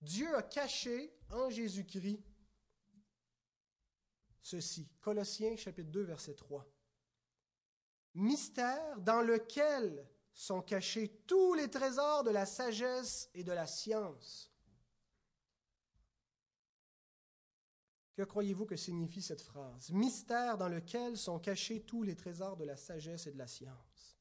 [0.02, 2.24] Dieu a caché en Jésus-Christ
[4.46, 4.88] ceci.
[5.02, 6.66] Colossiens chapitre 2 verset 3.
[8.14, 14.52] Mystère dans lequel sont cachés tous les trésors de la sagesse et de la science.
[18.14, 19.90] Que croyez-vous que signifie cette phrase?
[19.92, 24.20] Mystère dans lequel sont cachés tous les trésors de la sagesse et de la science.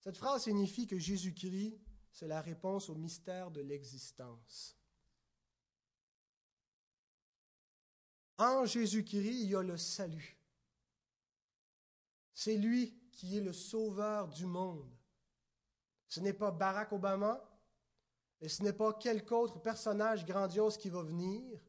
[0.00, 1.78] Cette phrase signifie que Jésus-Christ,
[2.10, 4.79] c'est la réponse au mystère de l'existence.
[8.40, 10.38] En Jésus-Christ, il y a le salut.
[12.32, 14.90] C'est lui qui est le sauveur du monde.
[16.08, 17.46] Ce n'est pas Barack Obama
[18.40, 21.60] et ce n'est pas quelque autre personnage grandiose qui va venir,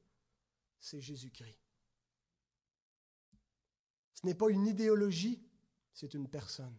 [0.80, 1.60] c'est Jésus-Christ.
[4.14, 5.46] Ce n'est pas une idéologie,
[5.92, 6.78] c'est une personne.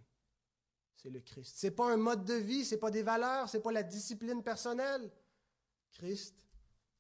[0.97, 1.59] C'est le Christ.
[1.59, 3.73] Ce n'est pas un mode de vie, ce n'est pas des valeurs, ce n'est pas
[3.73, 5.13] la discipline personnelle.
[5.91, 6.43] Christ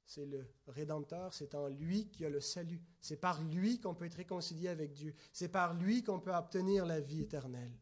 [0.06, 2.80] c'est le Rédempteur, c'est en lui qu'il y a le salut.
[3.00, 5.14] C'est par lui qu'on peut être réconcilié avec Dieu.
[5.32, 7.72] C'est par lui qu'on peut obtenir la vie éternelle.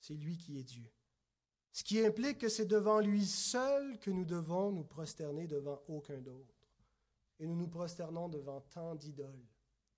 [0.00, 0.90] C'est lui qui est Dieu.
[1.72, 6.18] Ce qui implique que c'est devant lui seul que nous devons nous prosterner devant aucun
[6.18, 6.54] d'autre.
[7.38, 9.46] Et nous nous prosternons devant tant d'idoles.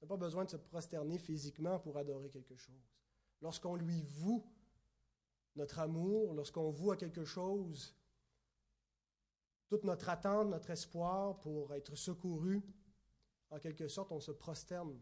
[0.01, 2.95] On n'a pas besoin de se prosterner physiquement pour adorer quelque chose.
[3.41, 4.47] Lorsqu'on lui voue
[5.57, 7.95] notre amour, lorsqu'on voue à quelque chose
[9.69, 12.63] toute notre attente, notre espoir pour être secouru,
[13.51, 15.01] en quelque sorte, on se prosterne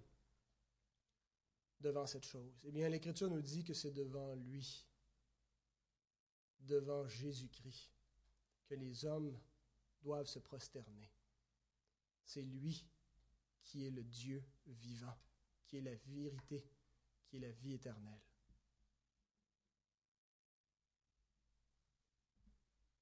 [1.81, 2.61] devant cette chose.
[2.65, 4.87] Eh bien, l'Écriture nous dit que c'est devant lui,
[6.61, 7.93] devant Jésus-Christ,
[8.67, 9.37] que les hommes
[10.01, 11.11] doivent se prosterner.
[12.25, 12.87] C'est lui
[13.65, 15.17] qui est le Dieu vivant,
[15.67, 16.65] qui est la vérité,
[17.27, 18.21] qui est la vie éternelle.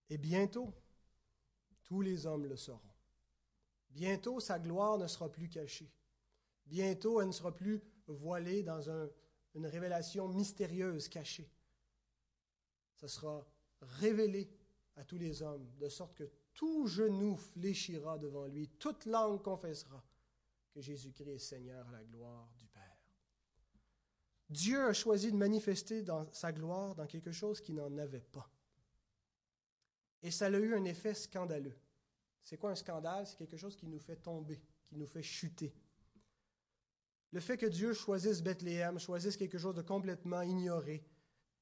[0.08, 0.74] Et bientôt,
[1.90, 2.94] tous les hommes le sauront.
[3.90, 5.92] Bientôt, sa gloire ne sera plus cachée.
[6.66, 8.88] Bientôt, elle ne sera plus voilée dans
[9.56, 11.50] une révélation mystérieuse cachée.
[12.94, 13.44] Ce sera
[13.80, 14.48] révélé
[14.94, 20.00] à tous les hommes, de sorte que tout genou fléchira devant lui, toute langue confessera
[20.70, 23.02] que Jésus-Christ est Seigneur à la gloire du Père.
[24.48, 28.48] Dieu a choisi de manifester sa gloire dans quelque chose qui n'en avait pas.
[30.22, 31.76] Et ça a eu un effet scandaleux.
[32.42, 33.26] C'est quoi un scandale?
[33.26, 35.74] C'est quelque chose qui nous fait tomber, qui nous fait chuter.
[37.32, 41.04] Le fait que Dieu choisisse Bethléem, choisisse quelque chose de complètement ignoré,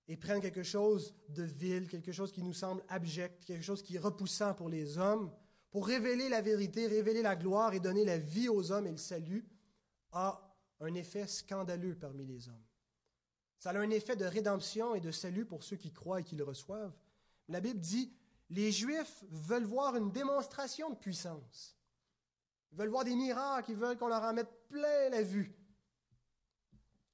[0.09, 3.97] et prenne quelque chose de vil, quelque chose qui nous semble abject, quelque chose qui
[3.97, 5.31] est repoussant pour les hommes,
[5.71, 8.97] pour révéler la vérité, révéler la gloire et donner la vie aux hommes et le
[8.97, 9.47] salut,
[10.13, 12.65] a un effet scandaleux parmi les hommes.
[13.59, 16.37] Ça a un effet de rédemption et de salut pour ceux qui croient et qui
[16.37, 16.97] le reçoivent.
[17.49, 18.11] La Bible dit
[18.51, 21.77] les Juifs veulent voir une démonstration de puissance.
[22.73, 25.55] Ils veulent voir des miracles, ils veulent qu'on leur en mette plein la vue.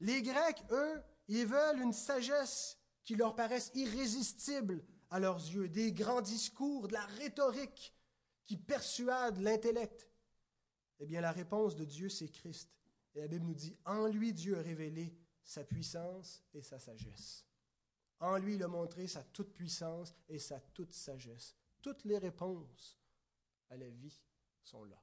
[0.01, 5.93] Les Grecs, eux, ils veulent une sagesse qui leur paraisse irrésistible à leurs yeux, des
[5.93, 7.95] grands discours, de la rhétorique
[8.45, 10.09] qui persuade l'intellect.
[11.01, 12.70] Eh bien, la réponse de Dieu, c'est Christ.
[13.14, 15.14] Et la Bible nous dit, en lui, Dieu a révélé
[15.45, 17.45] sa puissance et sa sagesse.
[18.25, 21.55] En lui, il a montré sa toute-puissance et sa toute sagesse.
[21.83, 22.99] Toutes les réponses
[23.68, 24.18] à la vie
[24.62, 24.99] sont là.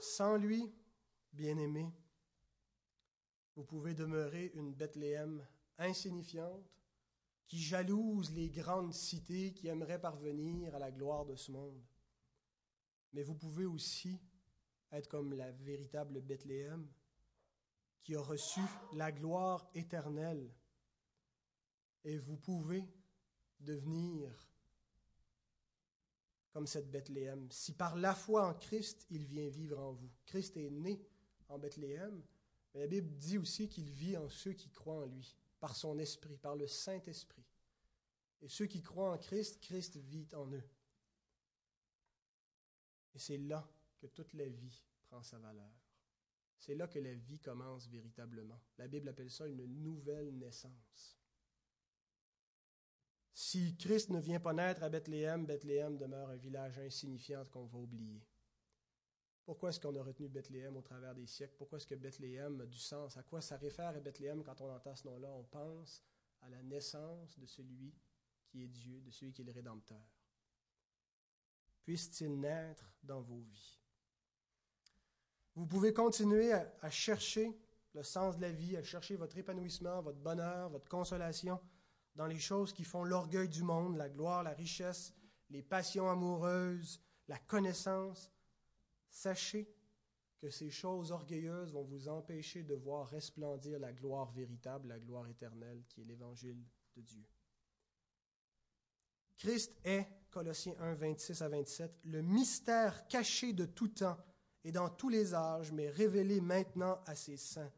[0.00, 0.74] Sans lui,
[1.32, 1.88] bien-aimé,
[3.54, 5.46] vous pouvez demeurer une Bethléem
[5.78, 6.68] insignifiante
[7.46, 11.80] qui jalouse les grandes cités qui aimeraient parvenir à la gloire de ce monde.
[13.12, 14.20] Mais vous pouvez aussi
[14.90, 16.88] être comme la véritable Bethléem
[18.04, 18.60] qui a reçu
[18.92, 20.52] la gloire éternelle.
[22.04, 22.86] Et vous pouvez
[23.58, 24.30] devenir
[26.52, 27.50] comme cette Bethléem.
[27.50, 30.10] Si par la foi en Christ, il vient vivre en vous.
[30.26, 31.04] Christ est né
[31.48, 32.22] en Bethléem,
[32.72, 35.98] mais la Bible dit aussi qu'il vit en ceux qui croient en lui, par son
[35.98, 37.44] esprit, par le Saint-Esprit.
[38.42, 40.68] Et ceux qui croient en Christ, Christ vit en eux.
[43.14, 43.66] Et c'est là
[43.98, 45.83] que toute la vie prend sa valeur.
[46.64, 48.58] C'est là que la vie commence véritablement.
[48.78, 51.20] La Bible appelle ça une nouvelle naissance.
[53.34, 57.78] Si Christ ne vient pas naître à Bethléem, Bethléem demeure un village insignifiant qu'on va
[57.78, 58.26] oublier.
[59.44, 61.52] Pourquoi est-ce qu'on a retenu Bethléem au travers des siècles?
[61.58, 63.18] Pourquoi est-ce que Bethléem a du sens?
[63.18, 65.30] À quoi ça réfère à Bethléem quand on entend ce nom-là?
[65.34, 66.02] On pense
[66.40, 67.94] à la naissance de celui
[68.46, 70.08] qui est Dieu, de celui qui est le Rédempteur.
[71.82, 73.83] Puisse-t-il naître dans vos vies?
[75.56, 77.56] Vous pouvez continuer à, chercher
[77.94, 81.60] le sens de la vie, à chercher votre épanouissement, votre bonheur, votre consolation
[82.16, 85.14] dans les choses qui font l'orgueil du monde, la gloire, la richesse,
[85.50, 88.32] les passions amoureuses, la connaissance.
[89.10, 89.72] Sachez
[90.38, 95.28] que ces choses orgueilleuses vont vous empêcher de voir resplendir la gloire véritable, la gloire
[95.28, 96.64] éternelle qui est l'évangile
[96.96, 97.24] de Dieu.
[99.36, 104.18] Christ est, Colossiens 1, 26 à 27, le mystère caché de tout temps
[104.64, 107.72] et dans tous les âges, mais révélé maintenant à ses saints,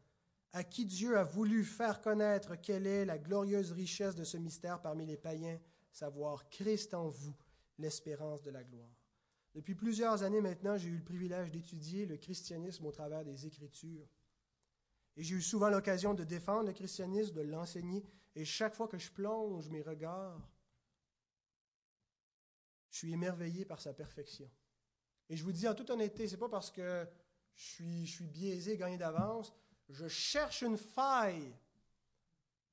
[0.53, 4.81] à qui Dieu a voulu faire connaître quelle est la glorieuse richesse de ce mystère
[4.81, 5.59] parmi les païens,
[5.91, 7.35] savoir Christ en vous,
[7.77, 8.89] l'espérance de la gloire.
[9.53, 14.07] Depuis plusieurs années maintenant, j'ai eu le privilège d'étudier le christianisme au travers des Écritures.
[15.15, 18.99] Et j'ai eu souvent l'occasion de défendre le christianisme, de l'enseigner, et chaque fois que
[18.99, 20.47] je plonge mes regards,
[22.91, 24.49] je suis émerveillé par sa perfection.
[25.29, 27.07] Et je vous dis en toute honnêteté, c'est pas parce que
[27.55, 29.53] je suis, je suis biaisé, gagné d'avance.
[29.89, 31.53] Je cherche une faille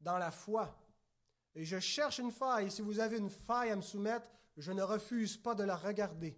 [0.00, 0.76] dans la foi.
[1.54, 2.70] Et je cherche une faille.
[2.70, 6.36] Si vous avez une faille à me soumettre, je ne refuse pas de la regarder.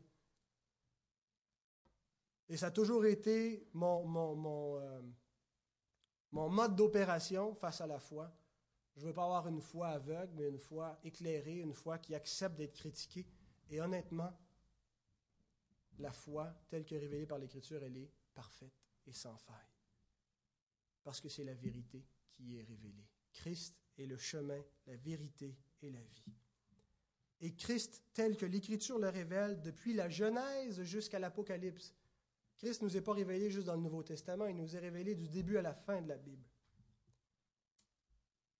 [2.49, 5.03] Et ça a toujours été mon, mon, euh,
[6.33, 8.33] mon mode d'opération face à la foi.
[8.95, 12.15] Je ne veux pas avoir une foi aveugle, mais une foi éclairée, une foi qui
[12.15, 13.27] accepte d'être critiquée.
[13.69, 14.33] Et honnêtement,
[15.99, 18.75] la foi, telle que révélée par l'Écriture, elle est parfaite
[19.07, 19.57] et sans faille.
[21.03, 23.09] Parce que c'est la vérité qui est révélée.
[23.33, 26.35] Christ est le chemin, la vérité et la vie.
[27.41, 31.95] Et Christ, tel que l'Écriture le révèle depuis la Genèse jusqu'à l'Apocalypse,
[32.57, 35.15] Christ ne nous est pas révélé juste dans le Nouveau Testament, il nous est révélé
[35.15, 36.45] du début à la fin de la Bible.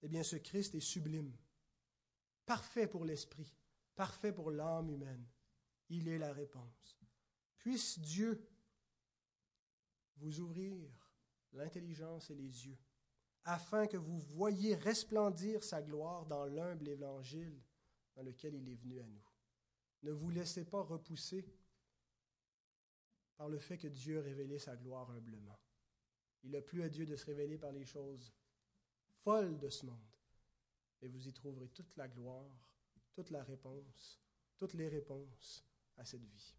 [0.03, 1.33] Eh bien, ce Christ est sublime,
[2.45, 3.51] parfait pour l'esprit,
[3.95, 5.27] parfait pour l'âme humaine.
[5.89, 6.99] Il est la réponse.
[7.67, 8.49] Puisse Dieu
[10.19, 10.89] vous ouvrir
[11.53, 12.79] l'intelligence et les yeux,
[13.43, 17.61] afin que vous voyiez resplendir sa gloire dans l'humble évangile
[18.15, 19.29] dans lequel il est venu à nous.
[20.05, 21.45] Ne vous laissez pas repousser
[23.37, 25.59] par le fait que Dieu a révélé sa gloire humblement.
[26.45, 28.33] Il a plu à Dieu de se révéler par les choses
[29.25, 30.17] folles de ce monde.
[31.03, 32.71] Et vous y trouverez toute la gloire,
[33.13, 34.23] toute la réponse,
[34.57, 36.55] toutes les réponses à cette vie.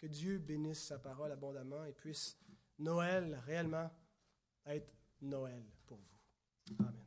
[0.00, 2.38] Que Dieu bénisse sa parole abondamment et puisse
[2.78, 3.90] Noël réellement
[4.64, 4.90] être
[5.20, 6.74] Noël pour vous.
[6.78, 6.99] Amen.